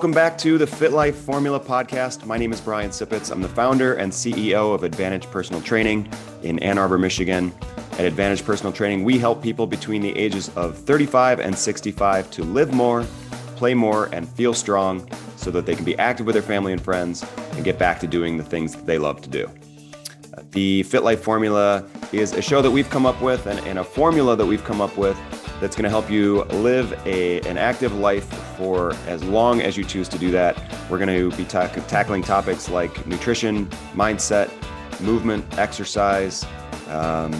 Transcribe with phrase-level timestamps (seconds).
[0.00, 2.24] welcome back to the Fit Life Formula podcast.
[2.24, 3.30] My name is Brian Sipitz.
[3.30, 6.10] I'm the founder and CEO of Advantage Personal Training
[6.42, 7.52] in Ann Arbor, Michigan.
[7.98, 12.42] At Advantage Personal Training, we help people between the ages of 35 and 65 to
[12.44, 13.02] live more,
[13.56, 16.80] play more, and feel strong so that they can be active with their family and
[16.80, 17.22] friends
[17.52, 19.50] and get back to doing the things that they love to do.
[20.52, 23.84] The Fit Life Formula is a show that we've come up with and, and a
[23.84, 25.18] formula that we've come up with
[25.60, 28.24] that's going to help you live a, an active life
[28.56, 30.60] for as long as you choose to do that.
[30.88, 34.50] We're going to be ta- tackling topics like nutrition, mindset,
[35.00, 36.44] movement, exercise,
[36.88, 37.32] um,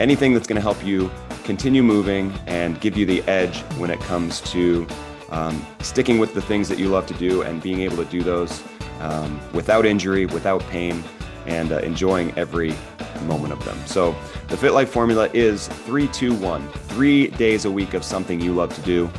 [0.00, 1.10] anything that's going to help you
[1.44, 4.86] continue moving and give you the edge when it comes to
[5.30, 8.22] um, sticking with the things that you love to do and being able to do
[8.22, 8.62] those
[9.00, 11.02] um, without injury, without pain,
[11.46, 12.74] and uh, enjoying every
[13.22, 13.78] moment of them.
[13.86, 14.14] So,
[14.48, 16.68] the Fit Life formula is three, two, one.
[16.68, 19.10] Three days a week of something you love to do,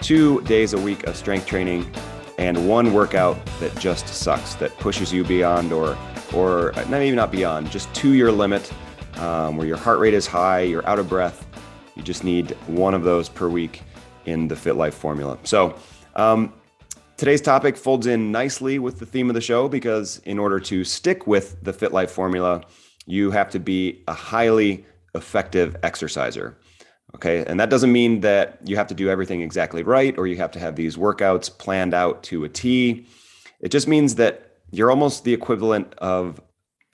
[0.00, 1.92] two days a week of strength training,
[2.38, 5.96] and one workout that just sucks, that pushes you beyond or
[6.34, 8.72] or not even not beyond, just to your limit,
[9.16, 11.46] um, where your heart rate is high, you're out of breath.
[11.94, 13.82] You just need one of those per week
[14.26, 15.38] in the Fit Life formula.
[15.44, 15.76] So.
[16.16, 16.52] Um,
[17.16, 20.82] Today's topic folds in nicely with the theme of the show because, in order to
[20.82, 22.62] stick with the Fit Life formula,
[23.06, 24.84] you have to be a highly
[25.14, 26.58] effective exerciser.
[27.14, 27.44] Okay.
[27.46, 30.50] And that doesn't mean that you have to do everything exactly right or you have
[30.52, 33.06] to have these workouts planned out to a T.
[33.60, 36.40] It just means that you're almost the equivalent of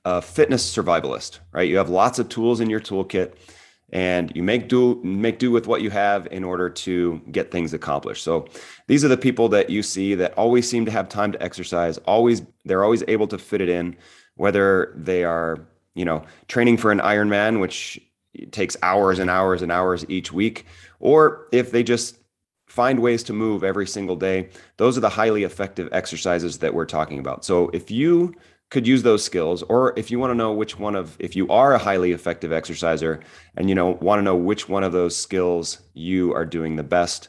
[0.04, 1.66] a fitness survivalist, right?
[1.66, 3.32] You have lots of tools in your toolkit
[3.92, 7.74] and you make do make do with what you have in order to get things
[7.74, 8.22] accomplished.
[8.22, 8.46] So
[8.86, 11.98] these are the people that you see that always seem to have time to exercise,
[11.98, 13.96] always they're always able to fit it in
[14.36, 15.58] whether they are
[15.94, 18.00] you know, training for an Ironman, which
[18.52, 20.66] takes hours and hours and hours each week,
[21.00, 22.16] or if they just
[22.66, 26.86] find ways to move every single day, those are the highly effective exercises that we're
[26.86, 27.44] talking about.
[27.44, 28.34] So if you
[28.70, 31.48] could use those skills or if you want to know which one of if you
[31.48, 33.20] are a highly effective exerciser
[33.56, 36.82] and you know want to know which one of those skills you are doing the
[36.82, 37.28] best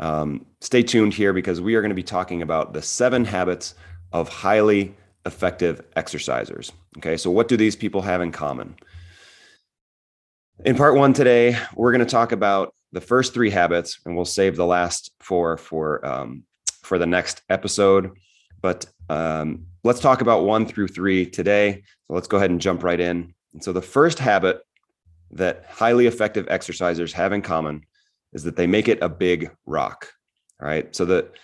[0.00, 3.74] um, stay tuned here because we are going to be talking about the seven habits
[4.12, 4.94] of highly
[5.26, 6.72] effective exercisers.
[6.98, 8.76] Okay, so what do these people have in common?
[10.64, 14.24] In part one today, we're going to talk about the first three habits, and we'll
[14.24, 16.44] save the last four for um,
[16.82, 18.12] for the next episode.
[18.60, 21.82] But um, let's talk about one through three today.
[22.06, 23.34] So let's go ahead and jump right in.
[23.52, 24.60] And so the first habit
[25.32, 27.84] that highly effective exercisers have in common
[28.32, 30.08] is that they make it a big rock.
[30.60, 30.94] All right.
[30.94, 31.34] So that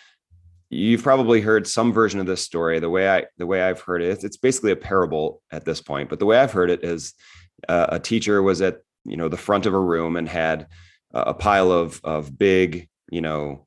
[0.68, 4.02] you've probably heard some version of this story the way i the way i've heard
[4.02, 7.14] it it's basically a parable at this point but the way i've heard it is
[7.68, 10.66] uh, a teacher was at you know the front of a room and had
[11.12, 13.64] a pile of of big you know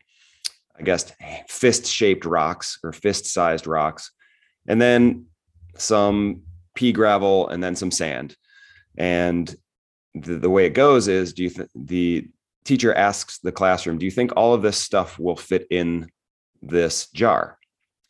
[0.78, 1.12] i guess
[1.48, 4.12] fist shaped rocks or fist sized rocks
[4.68, 5.26] and then
[5.78, 6.44] some
[6.76, 8.36] pea gravel and then some sand
[8.98, 9.56] and
[10.16, 12.28] the, the way it goes is do you th- the
[12.66, 16.10] teacher asks the classroom do you think all of this stuff will fit in
[16.62, 17.58] this jar?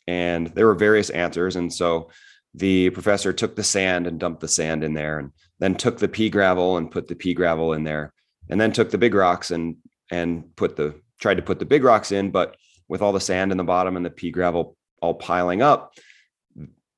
[0.06, 1.56] And there were various answers.
[1.56, 2.10] And so
[2.54, 5.30] the professor took the sand and dumped the sand in there and
[5.60, 8.12] then took the pea gravel and put the pea gravel in there
[8.48, 9.76] and then took the big rocks and
[10.10, 12.56] and put the tried to put the big rocks in but
[12.88, 15.94] with all the sand in the bottom and the pea gravel all piling up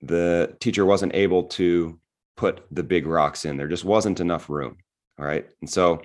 [0.03, 1.99] the teacher wasn't able to
[2.37, 4.77] put the big rocks in there just wasn't enough room
[5.19, 6.03] all right and so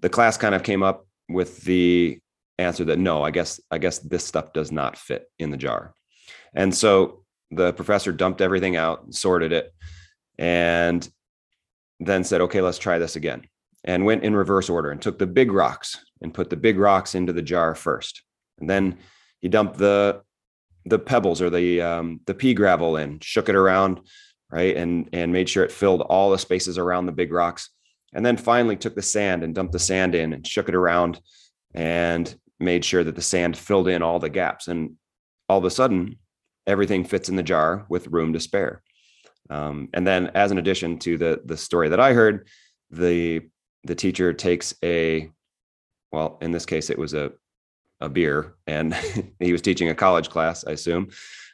[0.00, 2.18] the class kind of came up with the
[2.58, 5.94] answer that no, I guess I guess this stuff does not fit in the jar.
[6.54, 9.72] And so the professor dumped everything out, sorted it,
[10.38, 11.08] and
[12.00, 13.46] then said, "Okay, let's try this again."
[13.84, 17.14] And went in reverse order and took the big rocks and put the big rocks
[17.14, 18.22] into the jar first.
[18.58, 18.98] And then
[19.40, 20.22] he dumped the
[20.86, 24.00] the pebbles or the um, the pea gravel in, shook it around,
[24.50, 27.70] right, and and made sure it filled all the spaces around the big rocks.
[28.12, 31.20] And then finally took the sand and dumped the sand in and shook it around
[31.74, 34.68] and made sure that the sand filled in all the gaps.
[34.68, 34.94] And
[35.48, 36.18] all of a sudden,
[36.66, 38.82] everything fits in the jar with room to spare.
[39.50, 42.48] Um, and then, as an addition to the the story that I heard,
[42.90, 43.42] the
[43.84, 45.30] the teacher takes a
[46.12, 47.32] well, in this case, it was a
[48.04, 48.94] a beer, and
[49.40, 51.10] he was teaching a college class, I assume.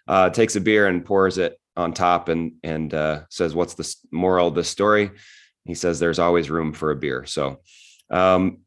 [0.08, 3.94] Uh, takes a beer and pours it on top, and and uh, says, "What's the
[4.10, 5.10] moral of this story?"
[5.64, 7.60] He says, "There's always room for a beer." So,
[8.10, 8.58] um,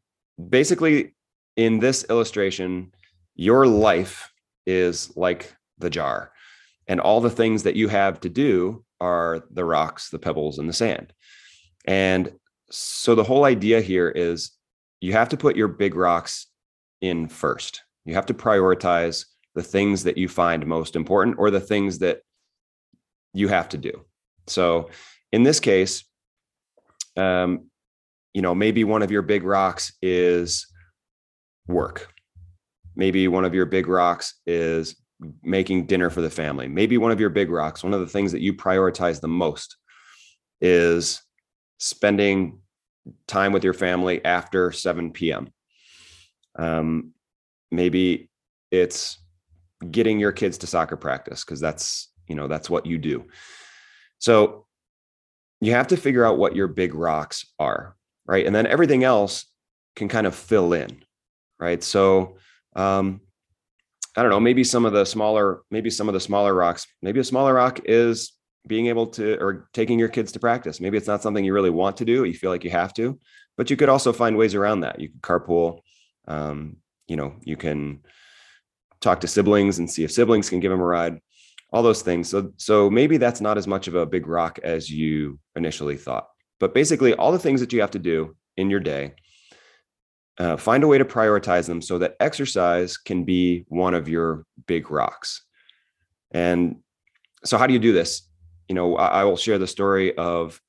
[0.48, 1.14] basically,
[1.56, 2.92] in this illustration,
[3.34, 4.32] your life
[4.66, 6.32] is like the jar,
[6.88, 10.68] and all the things that you have to do are the rocks, the pebbles, and
[10.68, 11.12] the sand.
[11.84, 12.32] And
[12.70, 14.52] so the whole idea here is
[15.00, 16.46] you have to put your big rocks
[17.04, 17.82] in first.
[18.04, 22.20] You have to prioritize the things that you find most important or the things that
[23.32, 24.04] you have to do.
[24.46, 24.90] So
[25.32, 26.04] in this case,
[27.16, 27.70] um,
[28.32, 30.66] you know, maybe one of your big rocks is
[31.68, 32.08] work.
[32.96, 34.96] Maybe one of your big rocks is
[35.42, 36.68] making dinner for the family.
[36.68, 39.76] Maybe one of your big rocks, one of the things that you prioritize the most
[40.60, 41.22] is
[41.78, 42.60] spending
[43.26, 45.48] time with your family after 7 p.m.
[46.56, 47.12] Um,
[47.70, 48.30] maybe
[48.70, 49.18] it's
[49.90, 53.26] getting your kids to soccer practice because that's you know that's what you do.
[54.18, 54.66] So
[55.60, 57.96] you have to figure out what your big rocks are
[58.26, 58.46] right?
[58.46, 59.46] And then everything else
[59.96, 61.02] can kind of fill in
[61.58, 61.82] right?
[61.82, 62.36] So
[62.76, 63.20] um
[64.16, 67.20] i don't know maybe some of the smaller maybe some of the smaller rocks maybe
[67.20, 68.32] a smaller rock is
[68.66, 70.80] being able to or taking your kids to practice.
[70.80, 73.18] Maybe it's not something you really want to do you feel like you have to
[73.56, 75.00] but you could also find ways around that.
[75.00, 75.80] You could carpool
[76.26, 76.76] um,
[77.06, 78.00] you know you can
[79.00, 81.20] talk to siblings and see if siblings can give them a ride
[81.74, 82.28] all those things.
[82.28, 86.28] So so maybe that's not as much of a big rock as you initially thought.
[86.60, 89.14] But basically all the things that you have to do in your day
[90.38, 94.46] uh, find a way to prioritize them so that exercise can be one of your
[94.66, 95.44] big rocks.
[96.30, 96.76] And
[97.44, 98.28] so how do you do this?
[98.68, 100.60] You know i, I will share the story of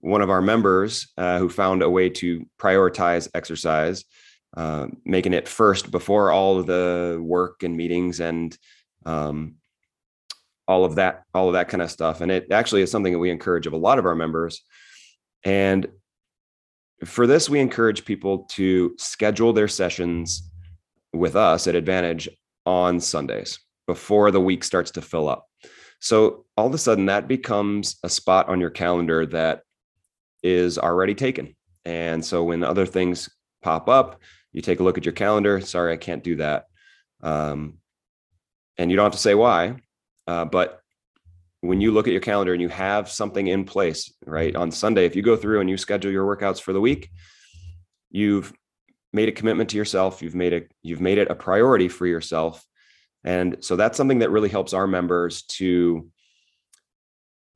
[0.00, 4.04] one of our members uh, who found a way to prioritize exercise
[4.56, 8.56] uh, making it first before all of the work and meetings and
[9.04, 9.56] um,
[10.66, 12.20] all of that, all of that kind of stuff.
[12.20, 14.62] And it actually is something that we encourage of a lot of our members.
[15.44, 15.86] And
[17.04, 20.50] for this, we encourage people to schedule their sessions
[21.12, 22.28] with us at Advantage
[22.66, 25.46] on Sundays before the week starts to fill up.
[26.00, 29.62] So all of a sudden, that becomes a spot on your calendar that
[30.42, 31.56] is already taken.
[31.84, 33.28] And so when other things
[33.62, 34.20] pop up,
[34.52, 35.60] you take a look at your calendar.
[35.60, 36.66] Sorry, I can't do that.
[37.22, 37.78] Um,
[38.76, 39.76] and you don't have to say why,
[40.26, 40.80] uh, but
[41.60, 45.04] when you look at your calendar and you have something in place, right on Sunday,
[45.04, 47.10] if you go through and you schedule your workouts for the week,
[48.10, 48.52] you've
[49.12, 50.22] made a commitment to yourself.
[50.22, 50.70] You've made it.
[50.82, 52.64] You've made it a priority for yourself,
[53.24, 56.08] and so that's something that really helps our members to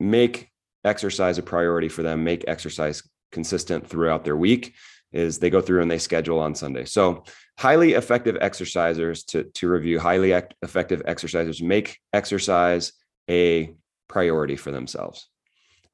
[0.00, 0.50] make
[0.84, 2.24] exercise a priority for them.
[2.24, 4.74] Make exercise consistent throughout their week
[5.12, 6.84] is they go through and they schedule on Sunday.
[6.84, 7.24] So
[7.58, 10.32] highly effective exercisers to, to review highly
[10.62, 12.92] effective exercisers make exercise
[13.28, 13.74] a
[14.08, 15.28] priority for themselves.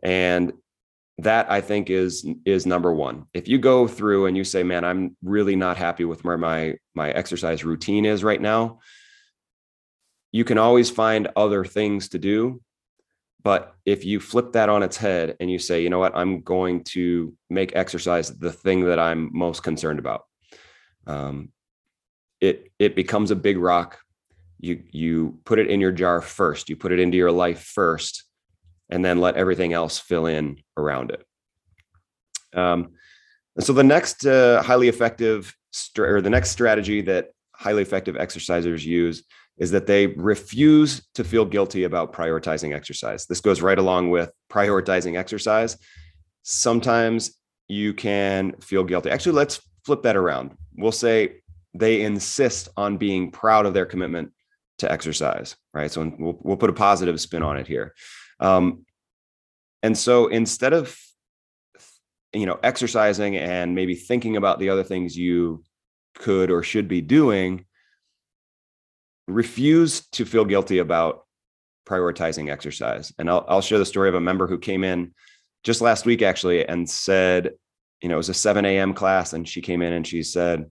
[0.03, 0.53] And
[1.19, 3.27] that I think is is number one.
[3.35, 6.77] If you go through and you say, man, I'm really not happy with where my
[6.95, 8.79] my exercise routine is right now,
[10.31, 12.61] you can always find other things to do
[13.49, 16.43] but if you flip that on its head and you say, you know what, I'm
[16.43, 20.27] going to make exercise the thing that I'm most concerned about,
[21.07, 21.51] um,
[22.43, 24.01] it it becomes a big rock.
[24.61, 26.69] You you put it in your jar first.
[26.69, 28.25] You put it into your life first,
[28.91, 31.25] and then let everything else fill in around it.
[32.55, 32.91] Um,
[33.57, 35.57] and so the next uh, highly effective
[35.97, 39.25] or the next strategy that highly effective exercisers use
[39.59, 43.27] is that they refuse to feel guilty about prioritizing exercise.
[43.27, 45.77] This goes right along with prioritizing exercise.
[46.45, 49.11] Sometimes you can feel guilty.
[49.11, 50.57] Actually, let's flip that around.
[50.77, 51.41] We'll say
[51.75, 54.33] they insist on being proud of their commitment
[54.79, 55.91] to exercise, right?
[55.91, 57.95] So we'll, we'll put a positive spin on it here.
[58.39, 58.87] Um,
[59.83, 60.97] and so instead of
[62.33, 65.65] you know exercising and maybe thinking about the other things you
[66.19, 67.65] could or should be doing
[69.27, 71.27] refuse to feel guilty about
[71.87, 73.13] prioritizing exercise.
[73.19, 75.15] And I'll, I'll share the story of a member who came in
[75.65, 77.53] just last week actually and said,
[78.03, 78.95] you know, it was a 7 a.m.
[78.95, 79.33] class.
[79.33, 80.67] And she came in and she said,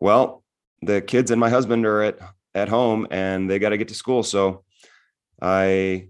[0.00, 0.42] well,
[0.82, 2.18] the kids and my husband are at,
[2.54, 4.22] at home and they got to get to school.
[4.22, 4.64] So
[5.40, 6.08] I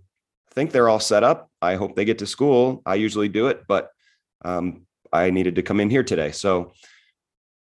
[0.50, 1.50] think they're all set up.
[1.60, 2.82] I hope they get to school.
[2.84, 3.90] I usually do it, but
[4.44, 6.32] um, I needed to come in here today.
[6.32, 6.72] So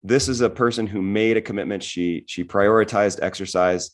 [0.04, 1.84] this is a person who made a commitment.
[1.84, 3.92] She she prioritized exercise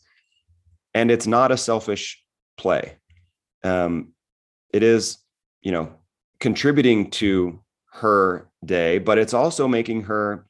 [0.94, 2.24] and it's not a selfish
[2.58, 2.98] play.
[3.64, 4.14] Um,
[4.74, 5.18] it is,
[5.62, 5.94] you know,
[6.40, 7.62] contributing to
[7.94, 10.46] her day, but it's also making her,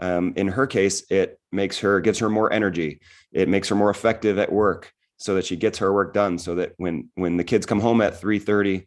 [0.00, 3.00] um, in her case, it makes her gives her more energy.
[3.32, 6.38] It makes her more effective at work, so that she gets her work done.
[6.38, 8.86] So that when when the kids come home at three thirty,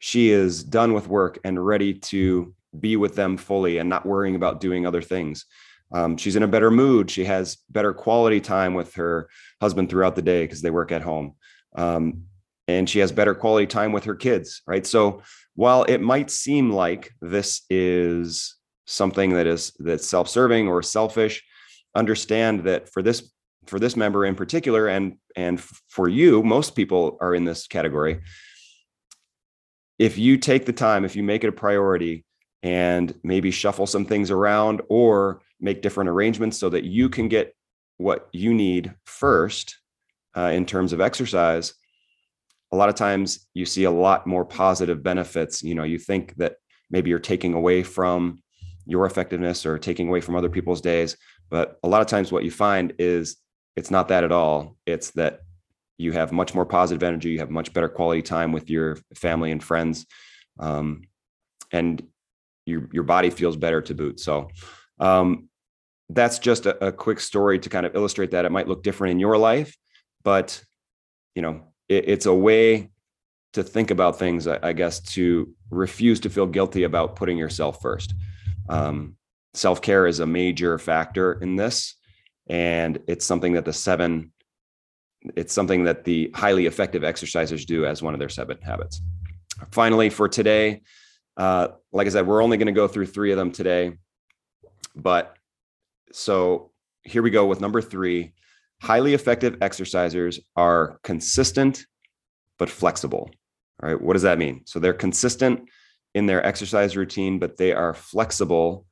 [0.00, 4.34] she is done with work and ready to be with them fully and not worrying
[4.34, 5.46] about doing other things.
[5.92, 7.10] Um, she's in a better mood.
[7.10, 9.28] She has better quality time with her
[9.60, 11.34] husband throughout the day because they work at home.
[11.76, 12.24] Um,
[12.68, 14.86] and she has better quality time with her kids, right?
[14.86, 15.22] So
[15.54, 21.42] while it might seem like this is something that is that's self-serving or selfish,
[21.94, 23.30] understand that for this
[23.66, 28.20] for this member in particular, and and for you, most people are in this category.
[29.98, 32.24] If you take the time, if you make it a priority,
[32.62, 37.54] and maybe shuffle some things around or make different arrangements so that you can get
[37.98, 39.78] what you need first
[40.36, 41.74] uh, in terms of exercise.
[42.72, 45.62] A lot of times you see a lot more positive benefits.
[45.62, 46.56] You know you think that
[46.90, 48.42] maybe you're taking away from
[48.86, 51.16] your effectiveness or taking away from other people's days
[51.52, 53.36] but a lot of times what you find is
[53.76, 54.74] it's not that at all.
[54.86, 55.40] It's that
[55.98, 59.52] you have much more positive energy you have much better quality time with your family
[59.52, 60.06] and friends
[60.58, 61.02] um,
[61.70, 62.02] and
[62.66, 64.20] your your body feels better to boot.
[64.20, 64.48] So
[64.98, 65.48] um,
[66.08, 68.44] that's just a, a quick story to kind of illustrate that.
[68.44, 69.76] It might look different in your life
[70.22, 70.62] but
[71.34, 72.90] you know it, it's a way
[73.52, 77.82] to think about things I, I, guess to refuse to feel guilty about putting yourself
[77.82, 78.14] first.
[78.70, 79.16] Um,
[79.52, 81.96] self-care is a major factor in this
[82.46, 84.32] and it's something that the seven
[85.36, 89.00] it's something that the highly effective exercisers do as one of their seven habits.
[89.70, 90.80] Finally for today
[91.36, 93.92] uh, like i said we're only going to go through three of them today
[94.94, 95.36] but
[96.12, 96.70] so
[97.02, 98.32] here we go with number three
[98.82, 101.86] highly effective exercisers are consistent
[102.58, 103.30] but flexible.
[103.82, 104.62] All right, what does that mean?
[104.66, 105.68] So they're consistent
[106.14, 108.86] in their exercise routine, but they are flexible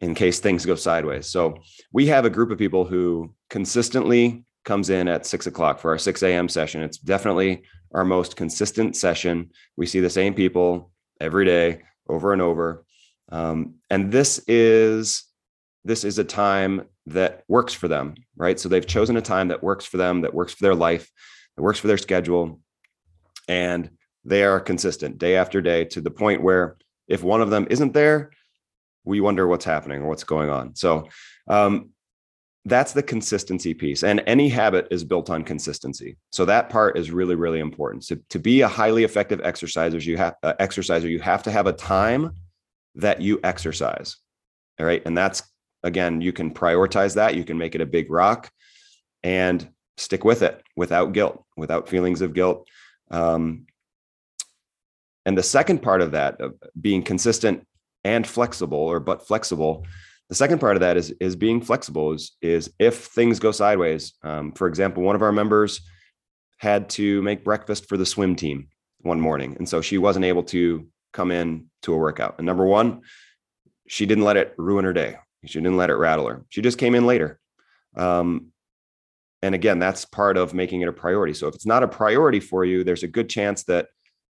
[0.00, 1.28] in case things go sideways.
[1.28, 1.58] So
[1.92, 5.98] we have a group of people who consistently comes in at six o'clock for our
[5.98, 6.48] 6 a.m.
[6.48, 6.82] session.
[6.82, 7.62] It's definitely
[7.94, 9.50] our most consistent session.
[9.76, 10.90] We see the same people
[11.20, 12.84] every day over and over.
[13.30, 15.24] Um, and this is
[15.84, 18.58] this is a time that works for them, right?
[18.58, 21.10] So they've chosen a time that works for them, that works for their life,
[21.56, 22.60] that works for their schedule.
[23.48, 23.90] And
[24.24, 27.92] they are consistent day after day to the point where if one of them isn't
[27.92, 28.30] there,
[29.04, 30.74] we wonder what's happening or what's going on.
[30.74, 31.08] So
[31.46, 31.90] um,
[32.66, 34.02] that's the consistency piece.
[34.02, 36.16] And any habit is built on consistency.
[36.32, 38.04] So that part is really, really important.
[38.04, 41.66] So to be a highly effective exerciser, you have uh, exerciser, you have to have
[41.66, 42.32] a time
[42.94, 44.16] that you exercise.
[44.80, 45.02] All right.
[45.04, 45.42] And that's
[45.82, 47.36] again, you can prioritize that.
[47.36, 48.50] You can make it a big rock
[49.22, 52.66] and stick with it without guilt, without feelings of guilt.
[53.10, 53.66] Um,
[55.26, 57.66] and the second part of that, of being consistent
[58.02, 59.86] and flexible, or but flexible,
[60.28, 62.12] the second part of that is is being flexible.
[62.12, 64.14] Is is if things go sideways.
[64.22, 65.80] Um, for example, one of our members
[66.58, 68.68] had to make breakfast for the swim team
[69.00, 72.36] one morning, and so she wasn't able to come in to a workout.
[72.38, 73.02] And number one,
[73.86, 75.16] she didn't let it ruin her day.
[75.46, 76.44] She didn't let it rattle her.
[76.48, 77.38] She just came in later.
[77.96, 78.48] Um,
[79.42, 81.34] and again, that's part of making it a priority.
[81.34, 83.88] So if it's not a priority for you, there's a good chance that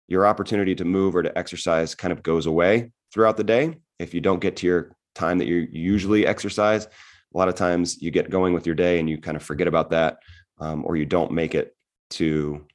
[0.07, 3.77] your opportunity to move or to exercise kind of goes away throughout the day.
[3.97, 8.01] If you don't get to your time that you usually exercise, a lot of times
[8.01, 10.19] you get going with your day and you kind of forget about that,
[10.59, 11.75] um, or you don't make it
[12.11, 12.65] to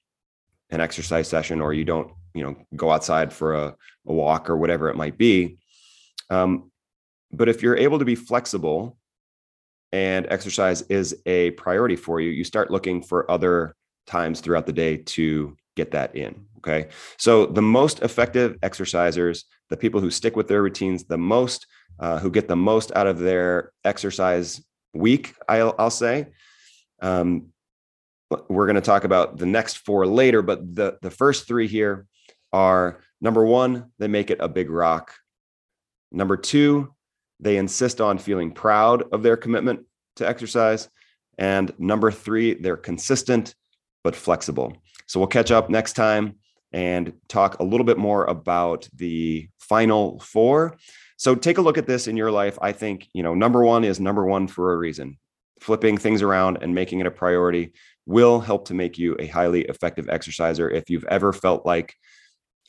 [0.71, 3.76] an exercise session, or you don't, you know, go outside for a,
[4.07, 5.59] a walk or whatever it might be.
[6.31, 6.71] Um,
[7.33, 8.97] but if you're able to be flexible
[9.93, 13.75] and exercise is a priority for you, you start looking for other
[14.07, 16.47] times throughout the day to get that in.
[16.59, 16.88] Okay.
[17.19, 21.66] So the most effective exercisers, the people who stick with their routines the most,
[22.00, 24.64] uh, who get the most out of their exercise
[24.95, 26.28] week, I'll, I'll say.
[27.02, 27.49] Um,
[28.49, 32.07] we're going to talk about the next four later, but the, the first three here
[32.52, 35.12] are number one, they make it a big rock.
[36.11, 36.95] Number two,
[37.40, 39.85] they insist on feeling proud of their commitment
[40.16, 40.88] to exercise.
[41.37, 43.54] And number three, they're consistent
[44.02, 44.76] but flexible.
[45.07, 46.37] So we'll catch up next time
[46.73, 50.77] and talk a little bit more about the final four.
[51.17, 52.59] So take a look at this in your life.
[52.61, 55.19] I think, you know, number one is number one for a reason.
[55.61, 57.73] Flipping things around and making it a priority
[58.07, 60.69] will help to make you a highly effective exerciser.
[60.69, 61.95] If you've ever felt like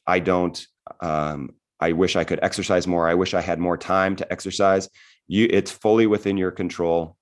[0.06, 0.66] I don't,
[1.02, 3.10] um, I wish I could exercise more.
[3.10, 4.88] I wish I had more time to exercise.
[5.28, 7.18] You, it's fully within your control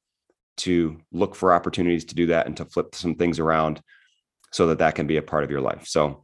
[0.58, 3.82] to look for opportunities to do that and to flip some things around
[4.54, 5.86] so that that can be a part of your life.
[5.88, 6.24] So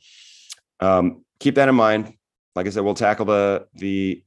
[0.80, 2.14] um, keep that in mind.
[2.56, 4.24] Like I said, we'll tackle the the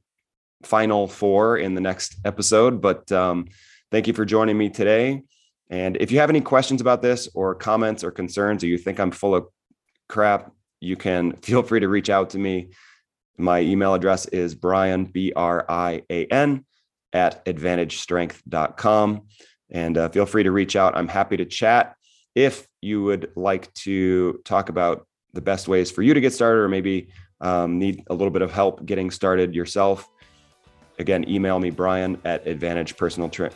[0.63, 2.81] final four in the next episode.
[2.81, 3.47] But um,
[3.91, 5.23] thank you for joining me today.
[5.69, 8.99] And if you have any questions about this or comments or concerns, or you think
[8.99, 9.47] I'm full of
[10.07, 12.69] crap, you can feel free to reach out to me.
[13.37, 16.65] My email address is Brian, B R I A N,
[17.13, 19.21] at advantagestrength.com.
[19.71, 20.95] And uh, feel free to reach out.
[20.95, 21.95] I'm happy to chat.
[22.35, 26.59] If you would like to talk about the best ways for you to get started,
[26.59, 27.09] or maybe
[27.41, 30.07] um, need a little bit of help getting started yourself,
[30.99, 33.51] again, email me, Brian at advantage personal tra-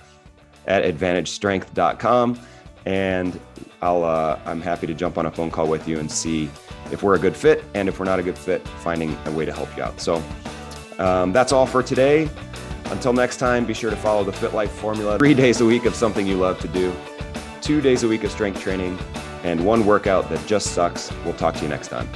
[0.68, 2.40] at advantagestrength.com.
[2.86, 3.40] and
[3.82, 6.50] I'll uh, I'm happy to jump on a phone call with you and see
[6.92, 9.46] if we're a good fit, and if we're not a good fit, finding a way
[9.46, 10.00] to help you out.
[10.00, 10.24] So
[10.98, 12.30] um, that's all for today.
[12.86, 15.86] Until next time, be sure to follow the Fit Life formula: three days a week
[15.86, 16.92] of something you love to do,
[17.68, 18.98] two days a week of strength training,
[19.44, 21.12] and one workout that just sucks.
[21.26, 22.08] We'll talk to you next time.